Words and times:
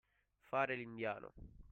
Fare 0.49 0.73
l'indiano. 0.75 1.31